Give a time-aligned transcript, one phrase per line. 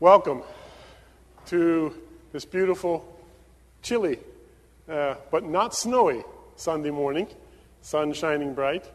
[0.00, 0.44] Welcome
[1.48, 1.92] to
[2.32, 3.20] this beautiful,
[3.82, 4.18] chilly,
[4.88, 6.24] uh, but not snowy
[6.56, 7.28] Sunday morning,
[7.82, 8.90] sun shining bright.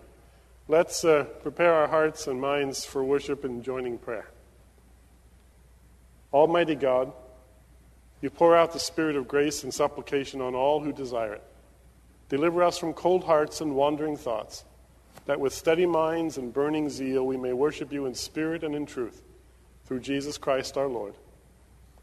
[0.68, 4.32] Let's uh, prepare our hearts and minds for worship and joining prayer.
[6.34, 7.14] Almighty God,
[8.20, 11.44] you pour out the spirit of grace and supplication on all who desire it.
[12.30, 14.66] Deliver us from cold hearts and wandering thoughts,
[15.28, 18.88] that with steady minds and burning zeal we may worship you in spirit and in
[18.88, 19.22] truth,
[19.86, 21.14] through Jesus Christ our Lord.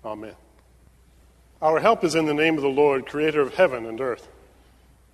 [0.05, 0.35] Amen.
[1.61, 4.29] Our help is in the name of the Lord, creator of heaven and earth.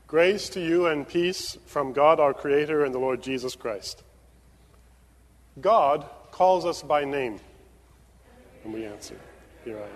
[0.06, 4.02] Grace to you and peace from God our Creator and the Lord Jesus Christ.
[5.60, 7.40] God calls us by name.
[8.64, 9.20] And we answer,
[9.66, 9.88] Here I am.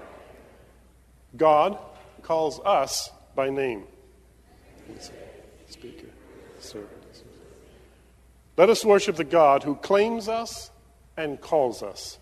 [1.39, 1.79] God
[2.21, 3.85] calls us by name.
[5.71, 6.09] Speaker,
[6.59, 6.91] servant.
[8.59, 10.71] Let us worship the God who claims us
[11.17, 12.19] and calls us.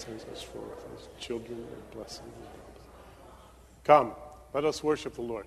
[0.00, 2.24] Sends us forth as children of blessing.
[3.84, 4.12] Come,
[4.54, 5.44] let us worship the Lord.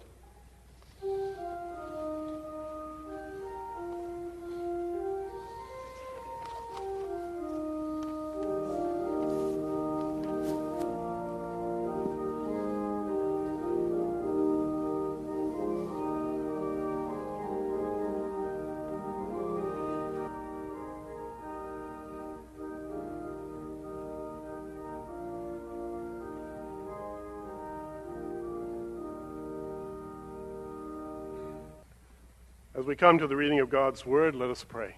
[32.84, 34.98] As we come to the reading of God's Word, let us pray.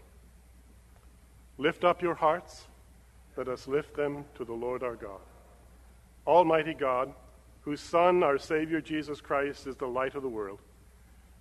[1.60, 2.66] Lift up your hearts.
[3.38, 5.20] Let us lift them to the Lord our God.
[6.26, 7.14] Almighty God,
[7.62, 10.58] whose Son, our Savior Jesus Christ, is the light of the world,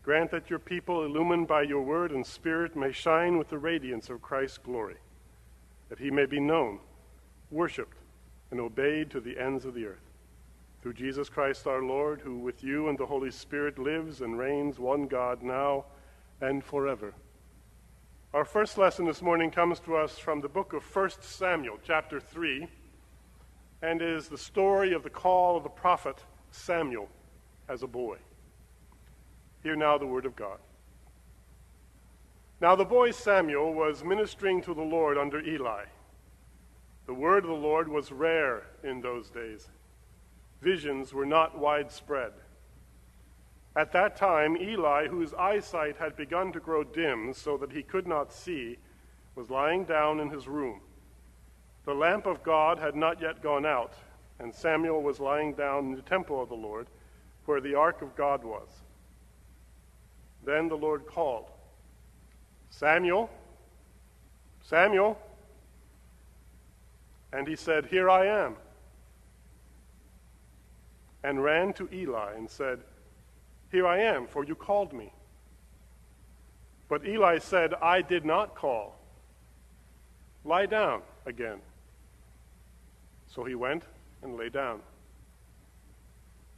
[0.03, 4.11] grant that your people, illumined by your Word and Spirit, may shine with the radiance
[4.11, 4.97] of Christ's glory,
[5.89, 6.79] that he may be known,
[7.51, 7.97] worshiped,
[8.51, 10.11] and obeyed to the ends of the earth.
[10.83, 14.79] Through Jesus Christ our Lord, who with you and the Holy Spirit lives and reigns
[14.79, 15.87] one God now
[16.41, 17.15] and forever.
[18.33, 22.19] Our first lesson this morning comes to us from the book of 1 Samuel, chapter
[22.19, 22.67] 3,
[23.83, 26.17] and is the story of the call of the prophet
[26.51, 27.09] Samuel
[27.69, 28.17] as a boy.
[29.63, 30.59] Hear now the word of God.
[32.61, 35.85] Now the boy Samuel was ministering to the Lord under Eli.
[37.07, 39.69] The word of the Lord was rare in those days.
[40.63, 42.33] Visions were not widespread.
[43.77, 48.07] At that time, Eli, whose eyesight had begun to grow dim so that he could
[48.07, 48.79] not see,
[49.35, 50.81] was lying down in his room.
[51.85, 53.95] The lamp of God had not yet gone out,
[54.39, 56.87] and Samuel was lying down in the temple of the Lord,
[57.47, 58.69] where the ark of God was.
[60.45, 61.51] Then the Lord called,
[62.71, 63.29] Samuel,
[64.63, 65.19] Samuel.
[67.33, 68.57] And he said, Here I am.
[71.23, 72.81] And ran to Eli and said,
[73.75, 75.13] here I am, for you called me.
[76.89, 78.95] But Eli said, I did not call.
[80.45, 81.59] Lie down again.
[83.27, 83.83] So he went
[84.23, 84.79] and lay down.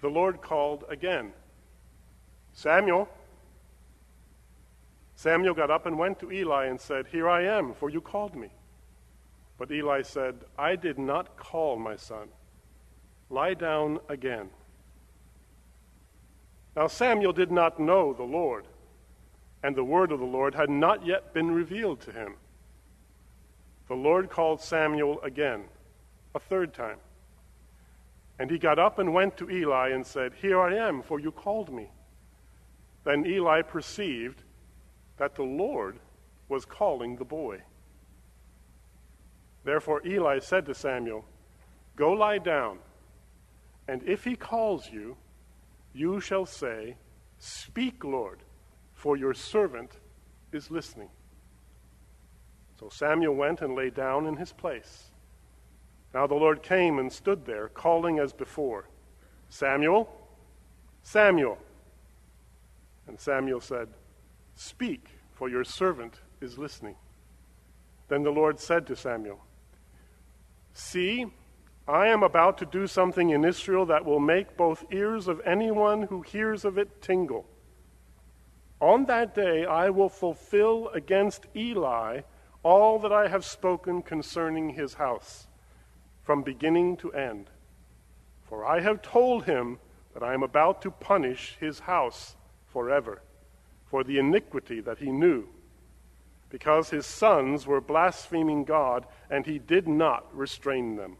[0.02, 1.32] The Lord called again
[2.52, 3.08] Samuel.
[5.14, 8.36] Samuel got up and went to Eli and said, Here I am, for you called
[8.36, 8.50] me.
[9.56, 12.28] But Eli said, I did not call my son.
[13.30, 14.50] Lie down again.
[16.76, 18.66] Now Samuel did not know the Lord,
[19.62, 22.34] and the word of the Lord had not yet been revealed to him.
[23.88, 25.64] The Lord called Samuel again,
[26.34, 26.98] a third time.
[28.38, 31.32] And he got up and went to Eli and said, Here I am, for you
[31.32, 31.88] called me.
[33.04, 34.42] Then Eli perceived
[35.16, 35.98] that the Lord
[36.48, 37.62] was calling the boy.
[39.64, 41.24] Therefore Eli said to Samuel,
[41.96, 42.80] Go lie down,
[43.88, 45.16] and if he calls you,
[45.96, 46.96] you shall say,
[47.38, 48.40] Speak, Lord,
[48.94, 49.92] for your servant
[50.52, 51.08] is listening.
[52.78, 55.10] So Samuel went and lay down in his place.
[56.12, 58.88] Now the Lord came and stood there, calling as before,
[59.48, 60.08] Samuel,
[61.02, 61.58] Samuel.
[63.06, 63.88] And Samuel said,
[64.54, 66.96] Speak, for your servant is listening.
[68.08, 69.40] Then the Lord said to Samuel,
[70.74, 71.26] See,
[71.88, 76.02] I am about to do something in Israel that will make both ears of anyone
[76.02, 77.46] who hears of it tingle.
[78.80, 82.22] On that day I will fulfill against Eli
[82.62, 85.46] all that I have spoken concerning his house,
[86.24, 87.50] from beginning to end.
[88.42, 89.78] For I have told him
[90.12, 92.34] that I am about to punish his house
[92.66, 93.22] forever
[93.84, 95.46] for the iniquity that he knew,
[96.50, 101.18] because his sons were blaspheming God, and he did not restrain them.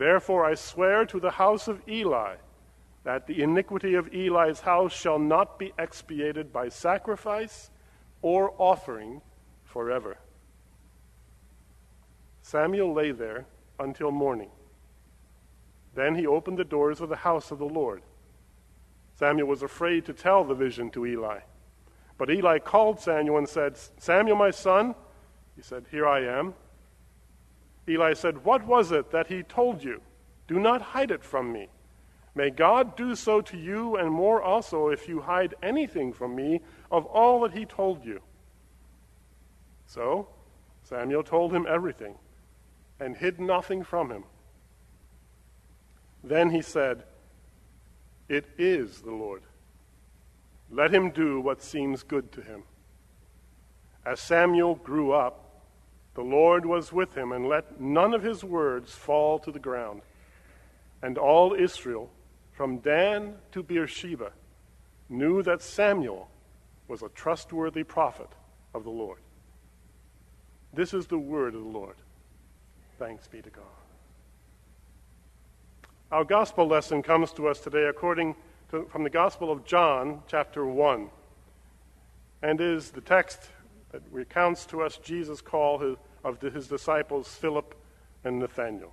[0.00, 2.36] Therefore I swear to the house of Eli
[3.04, 7.70] that the iniquity of Eli's house shall not be expiated by sacrifice
[8.22, 9.20] or offering
[9.62, 10.16] forever.
[12.40, 13.44] Samuel lay there
[13.78, 14.48] until morning.
[15.94, 18.00] Then he opened the doors of the house of the Lord.
[19.18, 21.40] Samuel was afraid to tell the vision to Eli.
[22.16, 24.94] But Eli called Samuel and said, Samuel, my son.
[25.56, 26.54] He said, Here I am.
[27.90, 30.00] Eli said, What was it that he told you?
[30.46, 31.68] Do not hide it from me.
[32.34, 36.60] May God do so to you and more also if you hide anything from me
[36.90, 38.20] of all that he told you.
[39.86, 40.28] So
[40.84, 42.14] Samuel told him everything
[43.00, 44.24] and hid nothing from him.
[46.22, 47.04] Then he said,
[48.28, 49.42] It is the Lord.
[50.70, 52.62] Let him do what seems good to him.
[54.04, 55.49] As Samuel grew up,
[56.14, 60.02] the Lord was with him and let none of his words fall to the ground.
[61.02, 62.10] And all Israel,
[62.52, 64.32] from Dan to Beersheba,
[65.08, 66.28] knew that Samuel
[66.88, 68.28] was a trustworthy prophet
[68.74, 69.20] of the Lord.
[70.72, 71.96] This is the word of the Lord.
[72.98, 73.64] Thanks be to God.
[76.12, 78.34] Our gospel lesson comes to us today according
[78.70, 81.08] to, from the Gospel of John, chapter 1,
[82.42, 83.48] and is the text
[83.92, 87.74] that recounts to us Jesus' call of his disciples Philip
[88.24, 88.92] and Nathanael.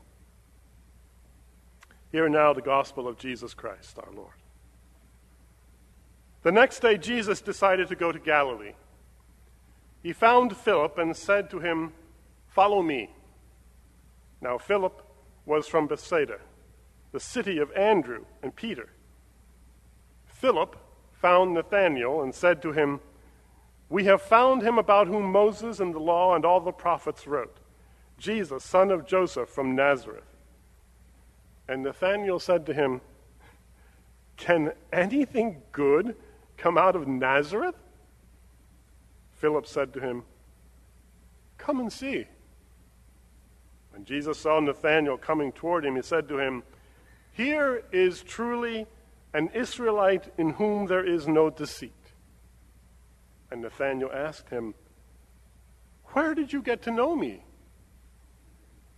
[2.12, 4.34] Hear now the gospel of Jesus Christ, our Lord.
[6.44, 8.74] The next day, Jesus decided to go to Galilee.
[10.02, 11.94] He found Philip and said to him,
[12.48, 13.10] Follow me.
[14.42, 15.04] Now, Philip
[15.46, 16.40] was from Bethsaida,
[17.12, 18.90] the city of Andrew and Peter.
[20.26, 20.78] Philip
[21.14, 23.00] found Nathanael and said to him,
[23.90, 27.58] We have found him about whom Moses and the law and all the prophets wrote,
[28.18, 30.36] Jesus, son of Joseph from Nazareth.
[31.68, 33.02] And Nathanael said to him,
[34.36, 36.16] Can anything good
[36.58, 37.76] come out of Nazareth?
[39.36, 40.24] Philip said to him,
[41.58, 42.26] Come and see.
[43.92, 46.64] When Jesus saw Nathanael coming toward him, he said to him,
[47.34, 48.88] Here is truly
[49.34, 51.94] an Israelite in whom there is no deceit.
[53.52, 54.74] And Nathanael asked him,
[56.08, 57.44] Where did you get to know me?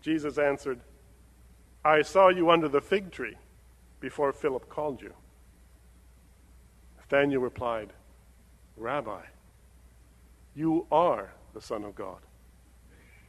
[0.02, 0.80] Jesus answered,
[1.84, 3.36] I saw you under the fig tree
[4.00, 5.14] before Philip called you.
[6.98, 7.94] Nathanael replied,
[8.78, 9.22] Rabbi,
[10.56, 12.20] you are the Son of God.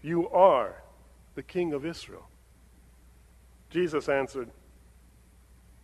[0.02, 0.82] You are
[1.34, 2.28] the King of Israel.
[3.70, 4.50] Jesus answered,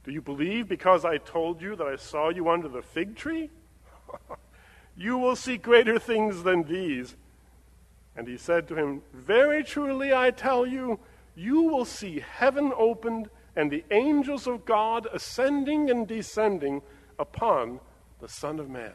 [0.05, 3.51] Do you believe because I told you that I saw you under the fig tree?
[4.97, 7.17] you will see greater things than these.
[8.17, 10.99] And he said to him, Very truly I tell you,
[11.35, 16.83] you will see heaven opened and the angels of God ascending and descending
[17.19, 17.81] upon
[18.21, 18.93] the Son of Man.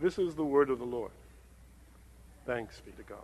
[0.00, 1.12] This is the word of the Lord.
[2.46, 3.18] Thanks be to God.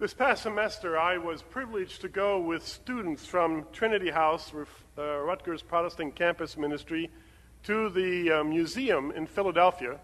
[0.00, 4.50] This past semester, I was privileged to go with students from Trinity House,
[4.96, 7.10] uh, Rutgers Protestant Campus Ministry,
[7.64, 9.98] to the uh, museum in Philadelphia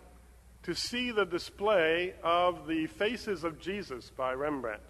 [0.64, 4.82] to see the display of the Faces of Jesus by Rembrandt.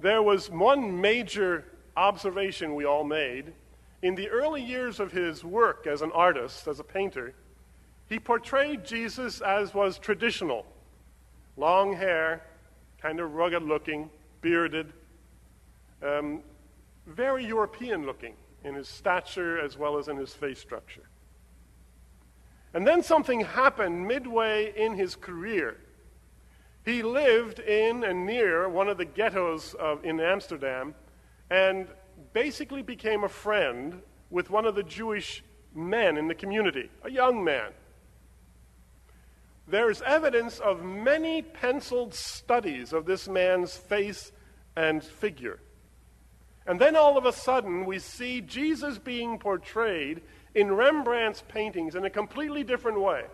[0.00, 1.66] There was one major
[1.98, 3.52] observation we all made.
[4.00, 7.34] In the early years of his work as an artist, as a painter,
[8.08, 10.64] he portrayed Jesus as was traditional
[11.58, 12.42] long hair,
[13.00, 14.92] kind of rugged looking, bearded,
[16.02, 16.40] um,
[17.06, 21.08] very European looking in his stature as well as in his face structure.
[22.72, 25.78] And then something happened midway in his career.
[26.84, 30.94] He lived in and near one of the ghettos of, in Amsterdam
[31.50, 31.88] and
[32.32, 35.42] basically became a friend with one of the Jewish
[35.74, 37.72] men in the community, a young man.
[39.70, 44.32] There's evidence of many penciled studies of this man's face
[44.74, 45.60] and figure.
[46.66, 50.22] And then all of a sudden, we see Jesus being portrayed
[50.56, 53.26] in Rembrandt's paintings in a completely different way.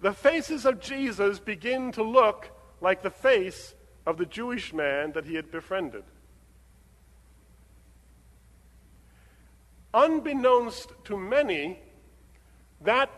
[0.00, 2.50] The faces of Jesus begin to look
[2.80, 3.74] like the face
[4.06, 6.04] of the Jewish man that he had befriended.
[9.92, 11.80] Unbeknownst to many,
[12.82, 13.10] that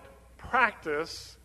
[0.49, 1.37] practice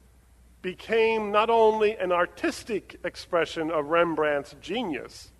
[0.61, 5.31] became not only an artistic expression of Rembrandt's genius,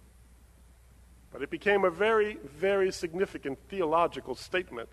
[1.31, 4.89] but it became a very, very significant theological statement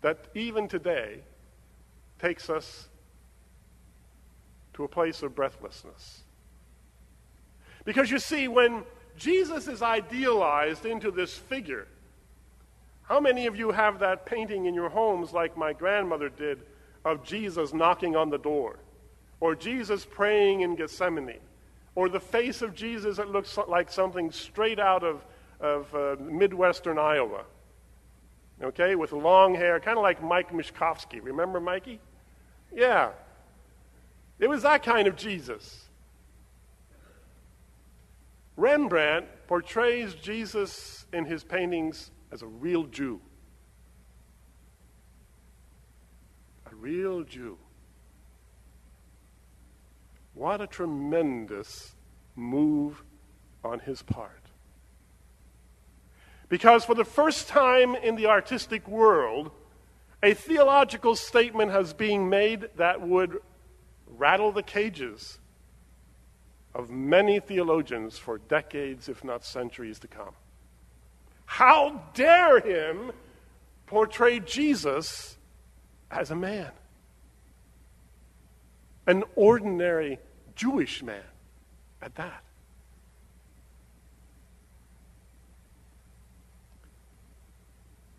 [0.00, 1.20] that even today
[2.18, 2.88] takes us
[4.74, 6.22] to a place of breathlessness.
[7.84, 8.84] Because you see, when
[9.16, 11.86] Jesus is idealized into this figure,
[13.02, 16.62] how many of you have that painting in your homes, like my grandmother did,
[17.06, 18.80] of Jesus knocking on the door?
[19.40, 21.38] Or Jesus praying in Gethsemane?
[21.94, 25.24] Or the face of Jesus that looks like something straight out of,
[25.60, 27.44] of uh, Midwestern Iowa?
[28.62, 31.20] Okay, with long hair, kind of like Mike Mishkovsky.
[31.22, 32.00] Remember Mikey?
[32.74, 33.10] Yeah.
[34.38, 35.84] It was that kind of Jesus.
[38.56, 43.20] Rembrandt portrays Jesus in his paintings as a real Jew.
[46.65, 47.58] A real Jew.
[50.34, 51.94] What a tremendous
[52.34, 53.02] move
[53.64, 54.42] on his part.
[56.48, 59.50] Because for the first time in the artistic world,
[60.22, 63.38] a theological statement has been made that would
[64.06, 65.38] rattle the cages
[66.74, 70.34] of many theologians for decades, if not centuries, to come.
[71.46, 73.12] How dare him
[73.86, 75.35] portray Jesus
[76.10, 76.70] as a man?
[79.06, 80.18] An ordinary
[80.54, 81.22] Jewish man
[82.02, 82.42] at that.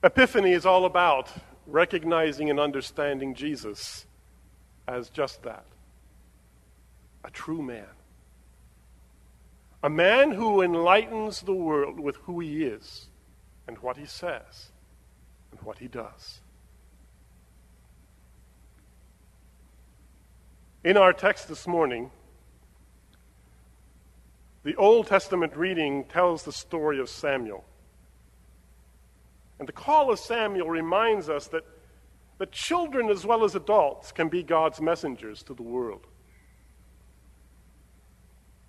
[0.04, 1.30] Epiphany is all about
[1.66, 4.06] recognizing and understanding Jesus
[4.88, 5.66] as just that
[7.28, 7.86] a true man.
[9.84, 13.08] A man who enlightens the world with who he is
[13.68, 14.72] and what he says
[15.52, 16.40] and what he does.
[20.88, 22.12] In our text this morning,
[24.64, 27.66] the Old Testament reading tells the story of Samuel.
[29.60, 31.64] And the call of Samuel reminds us that,
[32.38, 36.08] that children as well as adults can be God's messengers to the world.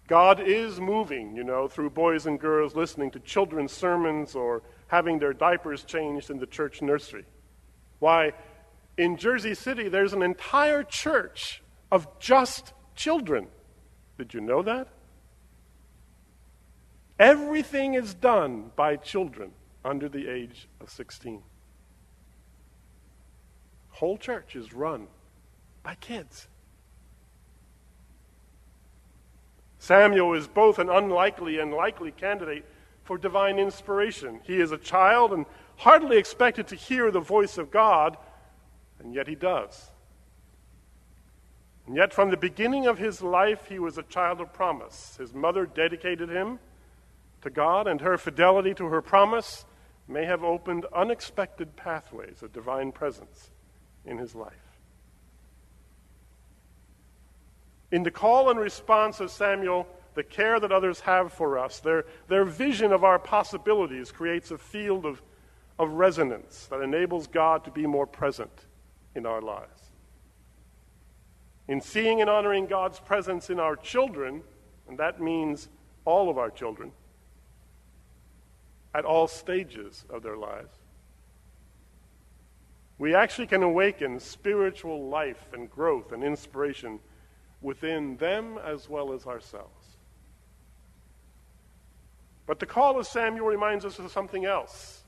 [0.08, 5.20] God is moving, you know, through boys and girls listening to children's sermons or having
[5.20, 7.26] their diapers changed in the church nursery.
[8.00, 8.32] Why,
[8.96, 13.46] in Jersey City, there's an entire church of just children.
[14.16, 14.88] Did you know that?
[17.18, 19.50] Everything is done by children
[19.84, 21.42] under the age of 16.
[23.90, 25.08] Whole church is run
[25.82, 26.46] by kids.
[29.80, 32.64] Samuel is both an unlikely and likely candidate
[33.04, 34.40] for divine inspiration.
[34.44, 38.16] He is a child and hardly expected to hear the voice of God,
[39.00, 39.90] and yet he does.
[41.88, 45.16] And yet, from the beginning of his life, he was a child of promise.
[45.18, 46.58] His mother dedicated him
[47.40, 49.64] to God, and her fidelity to her promise
[50.06, 53.52] may have opened unexpected pathways of divine presence
[54.04, 54.52] in his life.
[57.90, 62.04] In the call and response of Samuel, the care that others have for us, their,
[62.26, 65.22] their vision of our possibilities creates a field of,
[65.78, 68.66] of resonance that enables God to be more present
[69.14, 69.88] in our lives.
[71.68, 74.42] In seeing and honoring God's presence in our children,
[74.88, 75.68] and that means
[76.06, 76.92] all of our children,
[78.94, 80.74] at all stages of their lives,
[82.96, 86.98] we actually can awaken spiritual life and growth and inspiration
[87.60, 89.96] within them as well as ourselves.
[92.46, 95.02] But the call of Samuel reminds us of something else.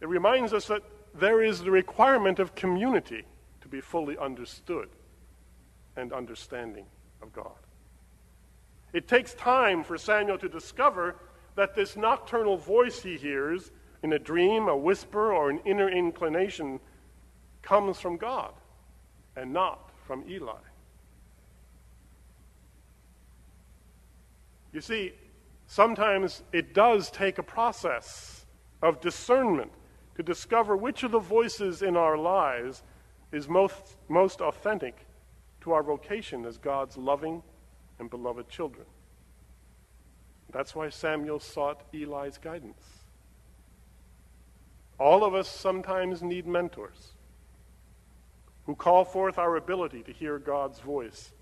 [0.00, 0.82] It reminds us that
[1.14, 3.24] there is the requirement of community
[3.66, 4.88] to be fully understood
[5.96, 6.86] and understanding
[7.20, 7.58] of God.
[8.92, 11.16] It takes time for Samuel to discover
[11.56, 13.72] that this nocturnal voice he hears
[14.04, 16.78] in a dream, a whisper, or an inner inclination
[17.62, 18.52] comes from God
[19.34, 20.52] and not from Eli.
[24.72, 25.12] You see,
[25.66, 28.46] sometimes it does take a process
[28.80, 29.72] of discernment
[30.14, 32.84] to discover which of the voices in our lives
[33.32, 35.06] is most, most authentic
[35.62, 37.42] to our vocation as God's loving
[37.98, 38.86] and beloved children.
[40.52, 42.82] That's why Samuel sought Eli's guidance.
[44.98, 47.12] All of us sometimes need mentors
[48.64, 51.32] who call forth our ability to hear God's voice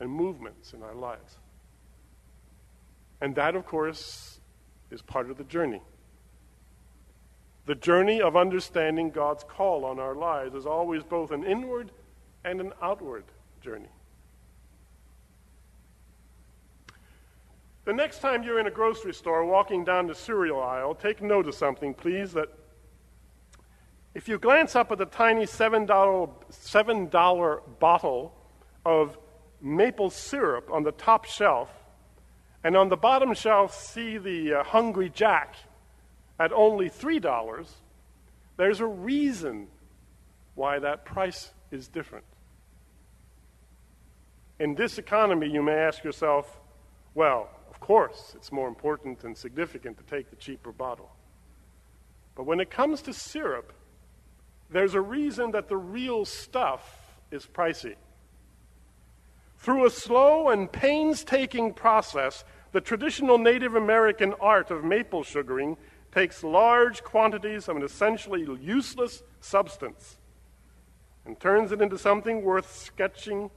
[0.00, 1.38] and movements in our lives.
[3.20, 4.40] And that, of course,
[4.90, 5.80] is part of the journey.
[7.66, 11.90] The journey of understanding God's call on our lives is always both an inward
[12.44, 13.24] and an outward
[13.60, 13.88] journey.
[17.84, 21.48] The next time you're in a grocery store walking down the cereal aisle, take note
[21.48, 22.48] of something, please, that
[24.14, 28.34] if you glance up at the tiny $7, $7 bottle
[28.84, 29.18] of
[29.60, 31.70] maple syrup on the top shelf,
[32.62, 35.54] and on the bottom shelf see the uh, Hungry Jack
[36.38, 37.68] at only $3,
[38.56, 39.68] there's a reason
[40.54, 42.24] why that price is different.
[44.58, 46.60] In this economy, you may ask yourself,
[47.14, 51.10] well, of course, it's more important and significant to take the cheaper bottle.
[52.34, 53.72] But when it comes to syrup,
[54.70, 56.82] there's a reason that the real stuff
[57.30, 57.94] is pricey.
[59.58, 65.76] Through a slow and painstaking process, the traditional Native American art of maple sugaring
[66.16, 70.16] takes large quantities of an essentially useless substance
[71.26, 73.50] and turns it into something worth sketching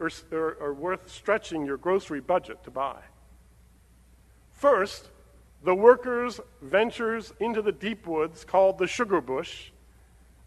[0.00, 2.98] or, or, or worth stretching your grocery budget to buy.
[4.50, 5.10] First,
[5.62, 9.70] the workers ventures into the deep woods called the sugar bush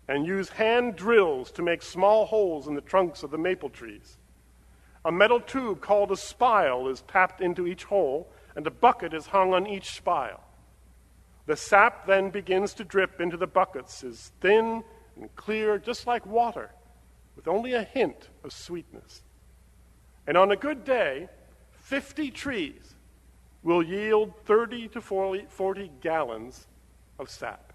[0.09, 4.17] and use hand drills to make small holes in the trunks of the maple trees.
[5.05, 9.27] A metal tube called a spile is tapped into each hole, and a bucket is
[9.27, 10.43] hung on each spile.
[11.45, 14.83] The sap then begins to drip into the buckets, is thin
[15.15, 16.71] and clear, just like water,
[17.35, 19.23] with only a hint of sweetness.
[20.25, 21.27] And on a good day,
[21.71, 22.95] 50 trees
[23.61, 26.67] will yield 30 to 40, 40 gallons
[27.19, 27.73] of sap.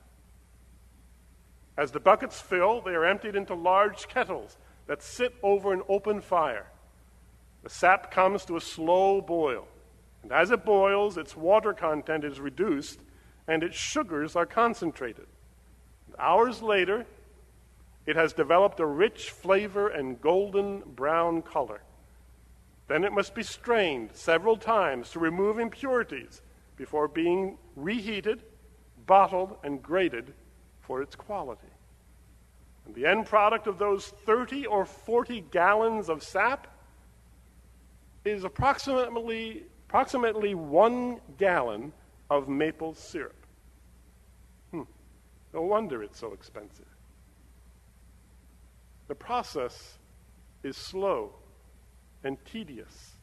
[1.76, 4.56] As the buckets fill, they are emptied into large kettles
[4.86, 6.66] that sit over an open fire.
[7.62, 9.68] The sap comes to a slow boil,
[10.22, 12.98] and as it boils, its water content is reduced
[13.48, 15.26] and its sugars are concentrated.
[16.18, 17.06] Hours later,
[18.06, 21.80] it has developed a rich flavor and golden brown color.
[22.86, 26.42] Then it must be strained several times to remove impurities
[26.76, 28.42] before being reheated,
[29.06, 30.32] bottled, and graded
[30.80, 31.68] for its quality.
[32.86, 36.66] And the end product of those 30 or 40 gallons of sap
[38.24, 41.92] is approximately, approximately one gallon
[42.30, 43.37] of maple syrup.
[45.58, 46.86] No wonder it's so expensive.
[49.08, 49.98] The process
[50.62, 51.32] is slow
[52.22, 53.14] and tedious,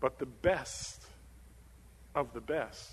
[0.00, 1.06] but the best
[2.14, 2.92] of the best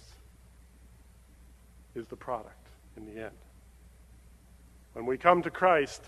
[1.94, 3.36] is the product in the end.
[4.94, 6.02] When we come to Christ,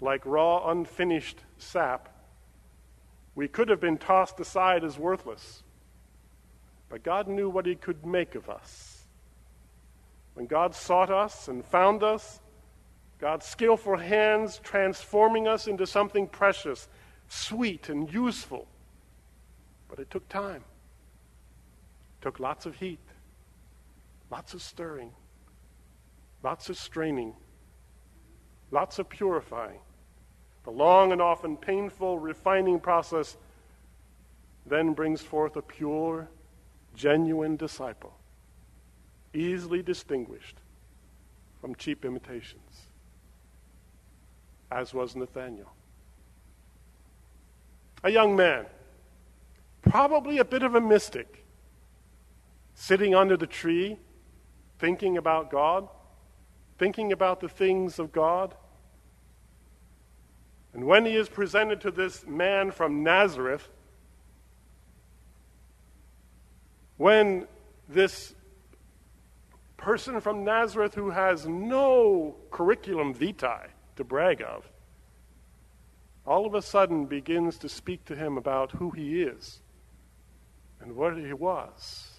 [0.00, 2.08] like raw, unfinished sap,
[3.34, 5.62] we could have been tossed aside as worthless.
[6.88, 9.01] But God knew what He could make of us.
[10.34, 12.40] When God sought us and found us,
[13.18, 16.88] God's skillful hands transforming us into something precious,
[17.28, 18.66] sweet, and useful.
[19.88, 20.64] But it took time.
[22.20, 22.98] It took lots of heat,
[24.30, 25.12] lots of stirring,
[26.42, 27.34] lots of straining,
[28.70, 29.78] lots of purifying.
[30.64, 33.36] The long and often painful refining process
[34.66, 36.28] then brings forth a pure,
[36.94, 38.14] genuine disciple,
[39.34, 40.56] easily distinguished
[41.60, 42.86] from cheap imitations,
[44.70, 45.72] as was Nathanael.
[48.04, 48.66] A young man,
[49.82, 51.44] probably a bit of a mystic,
[52.74, 53.98] sitting under the tree,
[54.78, 55.88] thinking about God,
[56.78, 58.54] thinking about the things of God
[60.74, 63.68] and when he is presented to this man from Nazareth,
[66.96, 67.46] when
[67.88, 68.34] this
[69.82, 73.66] person from Nazareth who has no curriculum vitae
[73.96, 74.70] to brag of,
[76.24, 79.60] all of a sudden begins to speak to him about who he is
[80.80, 82.12] and what he was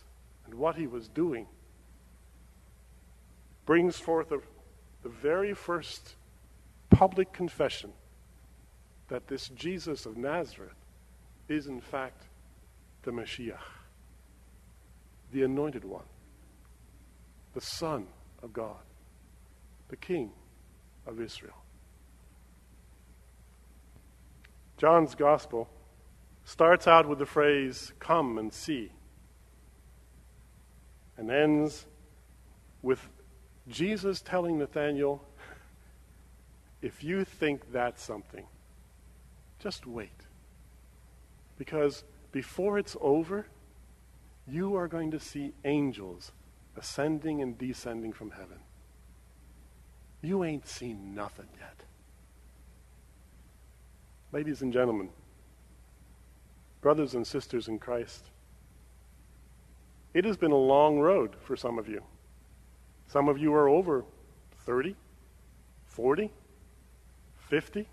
[0.45, 1.47] and what he was doing,
[3.65, 4.39] brings forth a,
[5.01, 6.15] the very first
[6.89, 7.93] public confession
[9.07, 10.75] that this Jesus of Nazareth
[11.47, 12.23] is, in fact,
[13.03, 13.57] the Messiah,
[15.31, 16.03] the anointed one,
[17.53, 18.07] the Son
[18.41, 18.81] of God,
[19.89, 20.31] the King
[21.05, 21.63] of Israel.
[24.77, 25.69] John's Gospel
[26.45, 28.91] starts out with the phrase, Come and see,
[31.17, 31.85] and ends
[32.81, 33.07] with
[33.67, 35.23] Jesus telling Nathanael,
[36.81, 38.45] If you think that's something,
[39.59, 40.09] just wait.
[41.57, 43.45] Because before it's over,
[44.47, 46.31] you are going to see angels
[46.77, 48.59] ascending and descending from heaven.
[50.21, 51.75] You ain't seen nothing yet.
[54.31, 55.09] Ladies and gentlemen,
[56.81, 58.25] brothers and sisters in Christ,
[60.13, 62.01] it has been a long road for some of you.
[63.07, 64.05] Some of you are over
[64.65, 64.95] 30,
[65.85, 66.31] 40,
[67.49, 67.87] 50,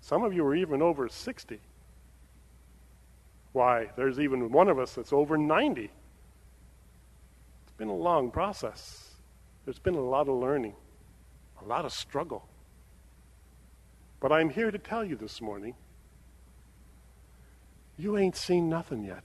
[0.00, 1.60] Some of you are even over 60.
[3.52, 5.90] Why, there's even one of us that's over 90.
[7.76, 9.10] Been a long process.
[9.64, 10.74] There's been a lot of learning,
[11.62, 12.46] a lot of struggle.
[14.20, 15.74] But I'm here to tell you this morning
[17.98, 19.24] you ain't seen nothing yet.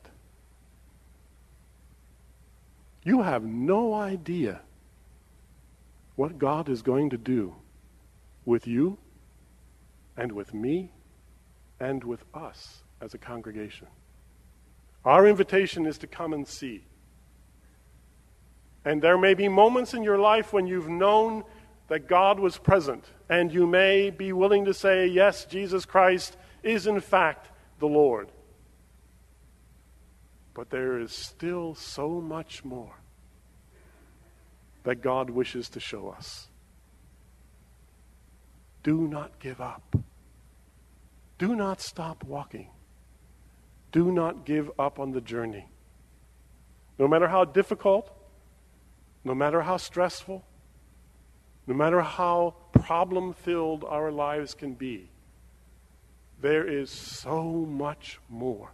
[3.04, 4.62] You have no idea
[6.16, 7.56] what God is going to do
[8.46, 8.98] with you
[10.18, 10.92] and with me
[11.80, 13.88] and with us as a congregation.
[15.06, 16.84] Our invitation is to come and see.
[18.86, 21.44] And there may be moments in your life when you've known
[21.88, 26.88] that God was present, and you may be willing to say, Yes, Jesus Christ is
[26.88, 28.30] in fact the Lord.
[30.54, 32.96] But there is still so much more
[34.84, 36.48] that God wishes to show us.
[38.84, 39.96] Do not give up.
[41.38, 42.70] Do not stop walking.
[43.92, 45.68] Do not give up on the journey.
[46.98, 48.12] No matter how difficult,
[49.24, 50.44] no matter how stressful,
[51.68, 55.10] no matter how problem filled our lives can be,
[56.42, 58.72] there is so much more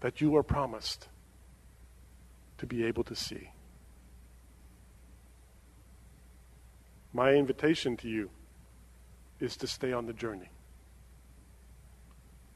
[0.00, 1.08] that you are promised
[2.58, 3.50] to be able to see.
[7.12, 8.30] My invitation to you
[9.40, 10.50] is to stay on the journey.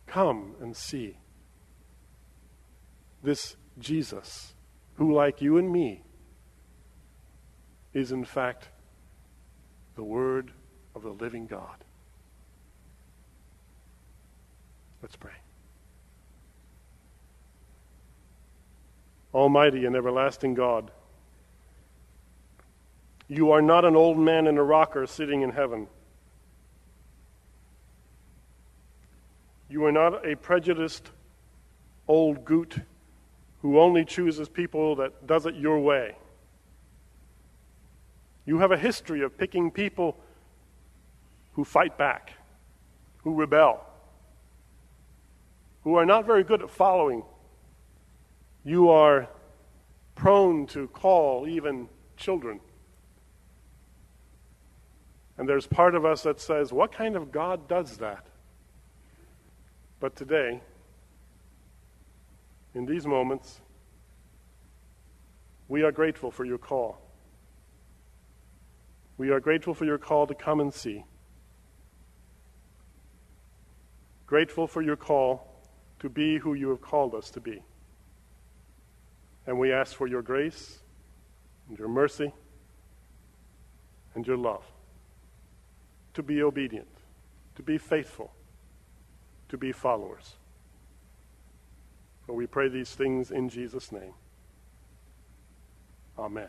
[0.07, 1.17] Come and see
[3.23, 4.55] this Jesus,
[4.97, 6.03] who, like you and me,
[7.95, 8.69] is in fact
[9.95, 10.51] the Word
[10.95, 11.85] of the living God.
[15.03, 15.33] Let's pray.
[19.35, 20.91] Almighty and everlasting God,
[23.29, 25.89] you are not an old man in a rocker sitting in heaven.
[29.71, 31.11] You are not a prejudiced
[32.07, 32.77] old goot
[33.63, 36.17] who only chooses people that does it your way.
[38.45, 40.17] You have a history of picking people
[41.53, 42.33] who fight back,
[43.19, 43.85] who rebel,
[45.85, 47.23] who are not very good at following.
[48.65, 49.29] You are
[50.15, 52.61] prone to call even children.
[55.39, 58.27] And there's part of us that says, What kind of God does that?
[59.99, 60.61] But today,
[62.75, 63.61] in these moments,
[65.69, 66.99] we are grateful for your call.
[69.23, 71.05] We are grateful for your call to come and see.
[74.27, 75.47] Grateful for your call
[76.01, 77.63] to be who you have called us to be.
[79.47, 80.81] And we ask for your grace
[81.69, 82.33] and your mercy
[84.17, 84.65] and your love
[86.15, 86.89] to be obedient,
[87.55, 88.33] to be faithful
[89.51, 90.35] to be followers.
[92.27, 94.15] For we pray these things in Jesus' name.
[96.19, 96.49] Amen.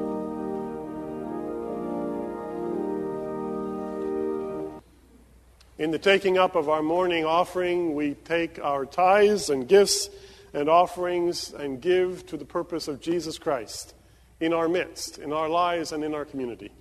[5.81, 10.11] In the taking up of our morning offering, we take our tithes and gifts
[10.53, 13.95] and offerings and give to the purpose of Jesus Christ
[14.39, 16.71] in our midst, in our lives, and in our community,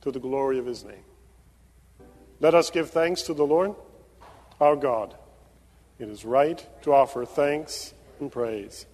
[0.00, 1.04] to the glory of his name.
[2.40, 3.76] Let us give thanks to the Lord,
[4.60, 5.14] our God.
[6.00, 8.84] It is right to offer thanks and praise.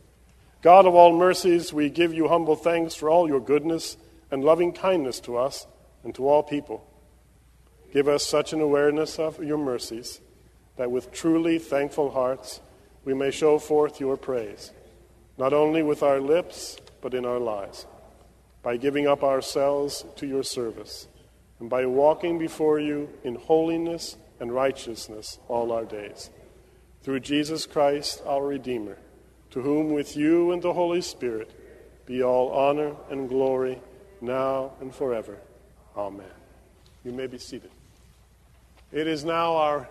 [0.61, 3.97] God of all mercies, we give you humble thanks for all your goodness
[4.31, 5.67] and loving kindness to us
[6.05, 6.87] and to all people.
[7.93, 10.21] Give us such an awareness of your mercies
[10.77, 12.61] that with truly thankful hearts
[13.05, 14.73] we may show forth your praise,
[15.37, 17.87] not only with our lips, but in our lives,
[18.63, 21.09] by giving up ourselves to your service,
[21.59, 26.31] and by walking before you in holiness and righteousness all our days.
[27.03, 28.99] Through Jesus Christ, our Redeemer,
[29.51, 31.51] to whom with you and the Holy Spirit
[32.07, 33.81] be all honor and glory
[34.21, 35.39] now and forever.
[35.97, 36.27] Amen.
[37.05, 37.71] You may be seated.
[38.93, 39.89] It is now our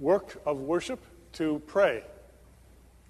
[0.00, 0.98] work of worship
[1.34, 2.02] to pray,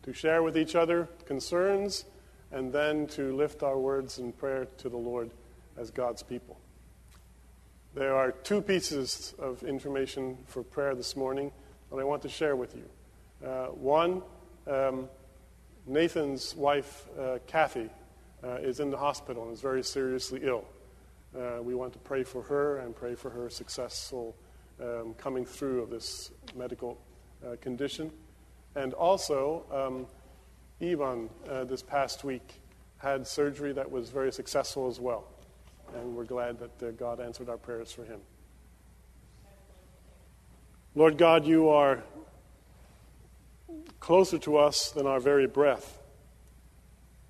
[0.03, 2.05] to share with each other concerns,
[2.53, 5.31] and then to lift our words in prayer to the Lord
[5.79, 6.61] as God's people.
[7.95, 11.51] There are two pieces of information for prayer this morning
[11.91, 12.85] that I want to share with you.
[13.43, 14.23] Uh, one,
[14.67, 15.09] um,
[15.87, 17.89] Nathan's wife, uh, Kathy,
[18.45, 20.67] uh, is in the hospital and is very seriously ill.
[21.35, 24.37] Uh, we want to pray for her and pray for her successful
[24.81, 26.99] um, coming through of this medical
[27.45, 28.11] uh, condition.
[28.75, 30.07] And also, um,
[30.87, 32.61] Ivan, uh, this past week,
[32.99, 35.25] had surgery that was very successful as well.
[35.95, 38.21] And we're glad that uh, God answered our prayers for him.
[40.95, 42.03] Lord God, you are
[44.01, 46.01] closer to us than our very breath.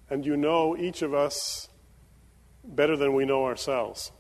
[0.09, 1.69] And you know each of us
[2.65, 4.13] better than we know ourselves.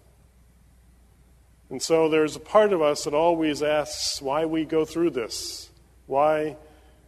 [1.70, 5.70] And so there's a part of us that always asks why we go through this,
[6.06, 6.56] why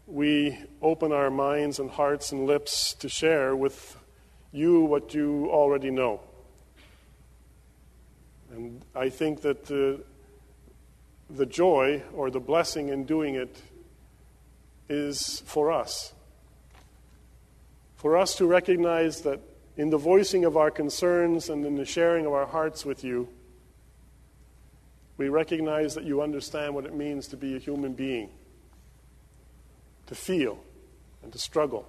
[0.07, 3.97] we open our minds and hearts and lips to share with
[4.53, 6.21] you what you already know.
[8.53, 10.05] And I think that the,
[11.29, 13.57] the joy or the blessing in doing it
[14.89, 16.13] is for us.
[17.97, 19.41] For us to recognize that
[19.77, 23.29] in the voicing of our concerns and in the sharing of our hearts with you,
[25.23, 28.29] we recognize that you understand what it means to be a human being,
[30.07, 30.59] to feel
[31.23, 31.89] and to struggle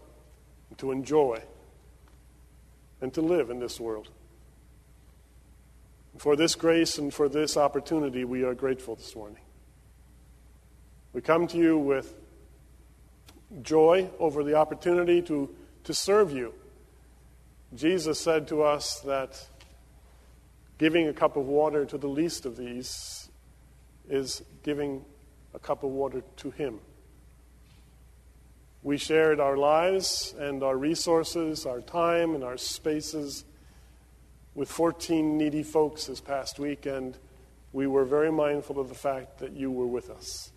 [0.69, 1.41] and to enjoy
[3.02, 4.10] and to live in this world.
[6.19, 9.41] For this grace and for this opportunity, we are grateful this morning.
[11.12, 12.13] We come to you with
[13.63, 15.50] joy over the opportunity to,
[15.86, 16.54] to serve you.
[17.74, 19.43] Jesus said to us that
[20.78, 23.22] giving a cup of water to the least of these
[24.13, 25.04] is giving
[25.56, 26.80] a cup of water to Him.
[28.84, 33.43] We shared our lives and our resources, our time and our spaces
[34.54, 37.17] with 14 needy folks this past week, and
[37.71, 40.52] we were very mindful of the fact that you were with us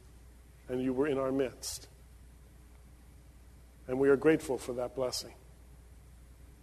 [0.68, 1.88] and you were in our midst.
[3.88, 5.32] And we are grateful for that blessing.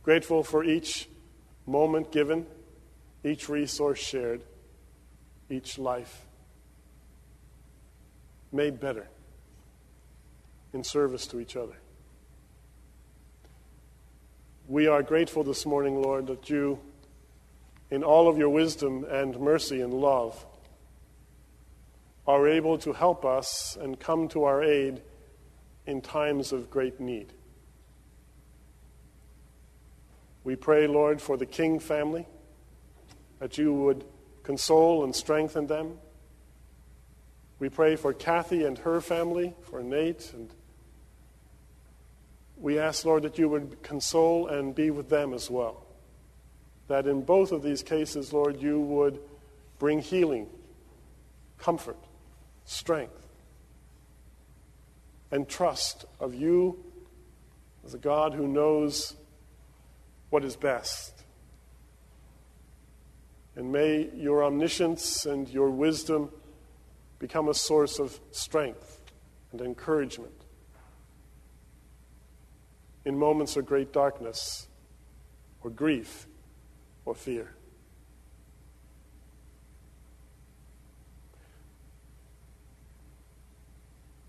[0.03, 1.09] Grateful for each
[1.65, 2.45] moment given,
[3.23, 4.43] each resource shared,
[5.49, 6.25] each life
[8.53, 9.07] made better
[10.73, 11.75] in service to each other.
[14.67, 16.79] We are grateful this morning, Lord, that you,
[17.91, 20.45] in all of your wisdom and mercy and love,
[22.25, 25.01] are able to help us and come to our aid
[25.85, 27.33] in times of great need.
[30.45, 32.25] We pray, Lord, for the King family,
[33.39, 34.05] that you would
[34.43, 35.99] console and strengthen them.
[37.63, 40.53] We pray for Kathy and her family, for Nate, and
[42.57, 45.85] we ask, Lord, that you would console and be with them as well.
[46.89, 49.21] That in both of these cases, Lord, you would
[49.79, 50.49] bring healing,
[51.57, 51.95] comfort,
[52.65, 53.15] strength
[55.31, 56.83] and trust of you
[57.85, 59.15] as a God who knows
[60.31, 61.23] what is best.
[63.55, 66.29] And may your omniscience and your wisdom
[67.23, 68.99] become a source of strength
[69.53, 70.33] and encouragement
[73.05, 74.67] in moments of great darkness
[75.61, 76.27] or grief
[77.05, 77.55] or fear.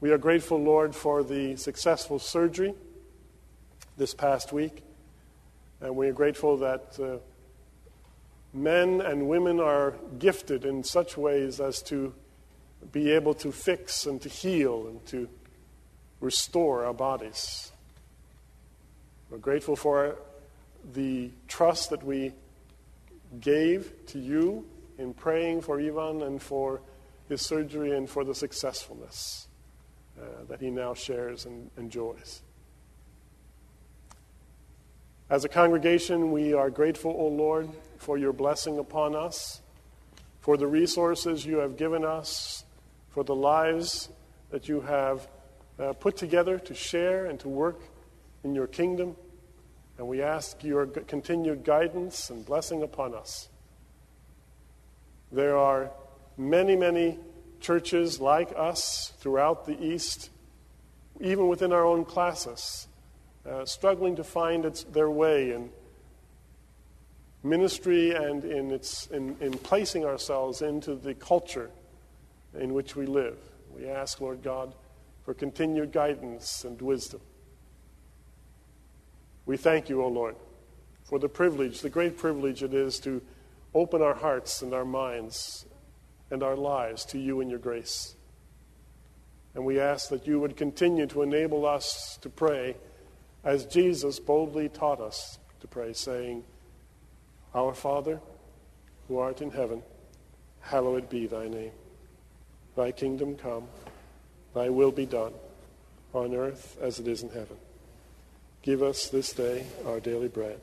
[0.01, 2.75] We are grateful, Lord, for the successful surgery
[3.97, 4.85] this past week.
[5.81, 7.17] And we are grateful that uh,
[8.57, 12.15] men and women are gifted in such ways as to
[12.93, 15.29] be able to fix and to heal and to
[16.21, 17.73] restore our bodies.
[19.31, 20.17] We're grateful for
[20.93, 22.33] the trust that we
[23.41, 24.67] gave to you
[24.99, 26.81] in praying for Ivan and for
[27.29, 29.49] his surgery and for the successfulness
[30.21, 32.43] uh, that he now shares and enjoys.
[35.31, 39.63] As a congregation, we are grateful, O Lord, for your blessing upon us,
[40.41, 42.64] for the resources you have given us,
[43.15, 44.09] for the lives
[44.51, 45.29] that you have
[45.79, 47.81] uh, put together to share and to work
[48.43, 49.15] in your kingdom.
[49.97, 53.49] And we ask your continued guidance and blessing upon us.
[55.31, 55.93] There are
[56.37, 57.21] many, many
[57.61, 60.31] churches like us throughout the East,
[61.21, 62.89] even within our own classes,
[63.49, 65.71] uh, struggling to find its, their way in
[67.45, 71.71] ministry and in, its, in, in placing ourselves into the culture
[72.59, 73.37] in which we live.
[73.75, 74.75] We ask, Lord God,
[75.25, 77.21] for continued guidance and wisdom.
[79.47, 80.37] We thank you, O Lord,
[81.05, 83.21] for the privilege, the great privilege it is to
[83.75, 85.67] open our hearts and our minds
[86.31, 88.15] and our lives to you and your grace.
[89.55, 92.77] And we ask that you would continue to enable us to pray
[93.45, 96.45] as Jesus boldly taught us to pray, saying,
[97.55, 98.21] Our Father,
[99.07, 99.83] who art in heaven,
[100.61, 101.73] hallowed be thy name.
[102.77, 103.69] Thy kingdom come,
[104.55, 105.33] thy will be done,
[106.13, 107.57] on earth as it is in heaven.
[108.63, 110.61] Give us this day our daily bread.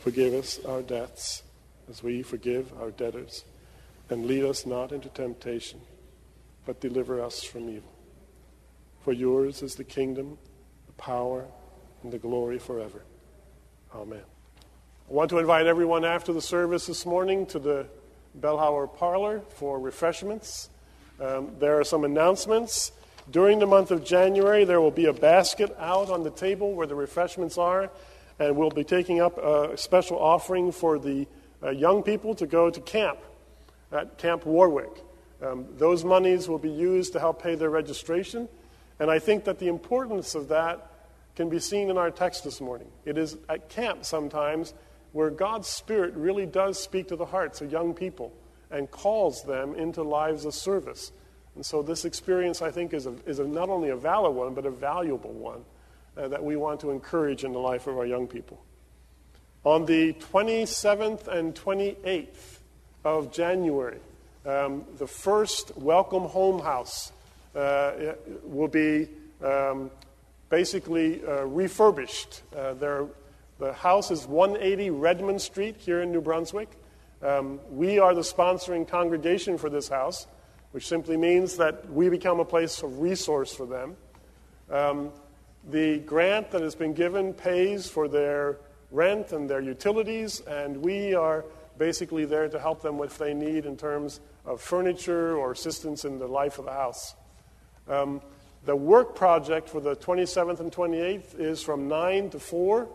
[0.00, 1.42] Forgive us our debts
[1.88, 3.44] as we forgive our debtors.
[4.10, 5.80] And lead us not into temptation,
[6.66, 7.92] but deliver us from evil.
[9.02, 10.36] For yours is the kingdom,
[10.86, 11.46] the power,
[12.02, 13.02] and the glory forever.
[13.94, 14.22] Amen.
[15.08, 17.86] I want to invite everyone after the service this morning to the
[18.38, 20.68] Bellhauer Parlor for refreshments.
[21.20, 22.92] Um, there are some announcements.
[23.30, 26.86] During the month of January, there will be a basket out on the table where
[26.86, 27.90] the refreshments are,
[28.38, 31.26] and we'll be taking up a special offering for the
[31.62, 33.18] uh, young people to go to camp
[33.92, 35.02] at Camp Warwick.
[35.40, 38.48] Um, those monies will be used to help pay their registration,
[38.98, 40.90] and I think that the importance of that
[41.36, 42.88] can be seen in our text this morning.
[43.04, 44.74] It is at camp sometimes
[45.12, 48.32] where God's Spirit really does speak to the hearts of young people
[48.74, 51.12] and calls them into lives of service.
[51.54, 54.52] And so, this experience, I think, is, a, is a, not only a valid one,
[54.52, 55.64] but a valuable one
[56.16, 58.60] uh, that we want to encourage in the life of our young people.
[59.62, 62.58] On the 27th and 28th
[63.04, 64.00] of January,
[64.44, 67.12] um, the first Welcome Home House
[67.54, 67.92] uh,
[68.42, 69.08] will be
[69.42, 69.90] um,
[70.50, 72.42] basically uh, refurbished.
[72.54, 76.68] Uh, the house is 180 Redmond Street here in New Brunswick.
[77.22, 80.26] Um, we are the sponsoring congregation for this house,
[80.72, 83.96] which simply means that we become a place of resource for them.
[84.70, 85.12] Um,
[85.70, 88.58] the grant that has been given pays for their
[88.90, 91.44] rent and their utilities, and we are
[91.78, 96.18] basically there to help them if they need in terms of furniture or assistance in
[96.18, 97.14] the life of the house.
[97.88, 98.20] Um,
[98.64, 102.88] the work project for the 27th and 28th is from 9 to 4,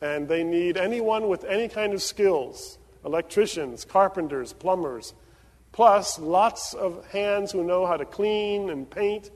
[0.00, 5.14] and they need anyone with any kind of skills electricians, carpenters, plumbers,
[5.72, 9.30] plus lots of hands who know how to clean and paint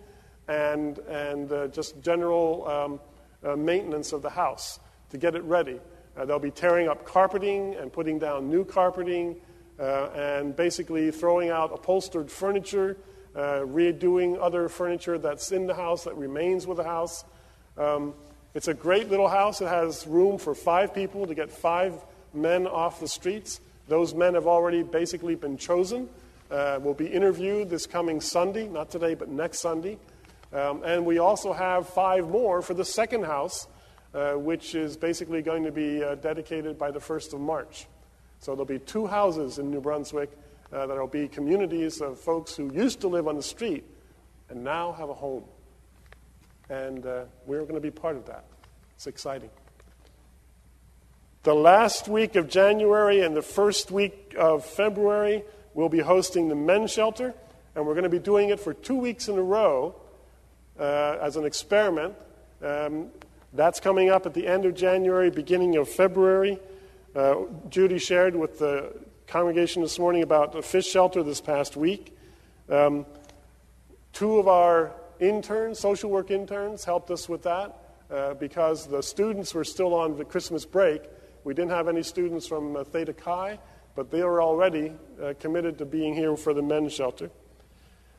[0.46, 3.00] and, and uh, just general um,
[3.44, 5.80] uh, maintenance of the house to get it ready.
[6.16, 9.36] Uh, they'll be tearing up carpeting and putting down new carpeting
[9.78, 12.96] uh, and basically throwing out upholstered furniture,
[13.36, 17.24] uh, redoing other furniture that's in the house that remains with the house.
[17.76, 18.14] Um,
[18.54, 19.60] it's a great little house.
[19.60, 21.94] It has room for five people to get five
[22.34, 23.60] men off the streets.
[23.88, 26.08] Those men have already basically been chosen,
[26.50, 29.98] uh, will be interviewed this coming Sunday, not today, but next Sunday.
[30.52, 33.66] Um, and we also have five more for the second house,
[34.14, 37.86] uh, which is basically going to be uh, dedicated by the 1st of March.
[38.40, 40.30] So there'll be two houses in New Brunswick
[40.72, 43.84] uh, that will be communities of folks who used to live on the street
[44.48, 45.44] and now have a home.
[46.70, 48.44] And uh, we're going to be part of that.
[48.94, 49.50] It's exciting.
[51.48, 56.54] The last week of January and the first week of February, we'll be hosting the
[56.54, 57.32] men's shelter,
[57.74, 59.94] and we're going to be doing it for two weeks in a row
[60.78, 62.14] uh, as an experiment.
[62.62, 63.08] Um,
[63.54, 66.60] that's coming up at the end of January, beginning of February.
[67.16, 67.36] Uh,
[67.70, 68.94] Judy shared with the
[69.26, 72.14] congregation this morning about the fish shelter this past week.
[72.68, 73.06] Um,
[74.12, 77.74] two of our interns, social work interns, helped us with that
[78.10, 81.08] uh, because the students were still on the Christmas break
[81.48, 83.58] we didn't have any students from uh, Theta Chi,
[83.96, 87.30] but they were already uh, committed to being here for the men's shelter.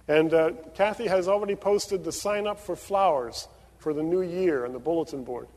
[0.07, 4.65] And uh, Kathy has already posted the sign up for flowers for the new year
[4.65, 5.47] on the bulletin board.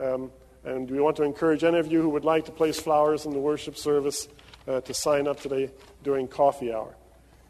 [0.00, 0.30] Um,
[0.64, 3.32] and we want to encourage any of you who would like to place flowers in
[3.32, 4.26] the worship service
[4.66, 5.70] uh, to sign up today
[6.02, 6.96] during coffee hour.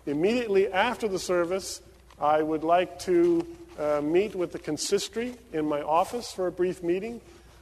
[0.05, 1.80] Immediately after the service,
[2.20, 3.47] I would like to
[3.78, 7.20] uh, meet with the consistory in my office for a brief meeting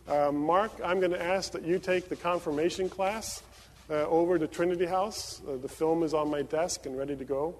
[0.09, 3.43] uh, Mark, I'm going to ask that you take the confirmation class
[3.91, 5.41] uh, over to Trinity House.
[5.47, 7.57] Uh, the film is on my desk and ready to go.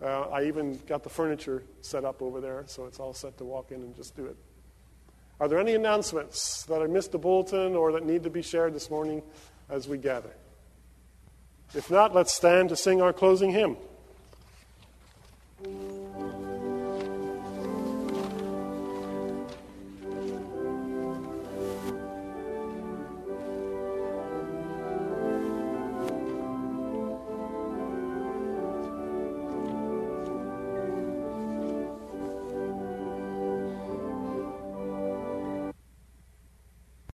[0.00, 3.44] Uh, I even got the furniture set up over there, so it's all set to
[3.44, 4.36] walk in and just do it.
[5.40, 8.74] Are there any announcements that I missed the bulletin or that need to be shared
[8.74, 9.22] this morning
[9.68, 10.30] as we gather?
[11.74, 13.76] If not, let's stand to sing our closing hymn.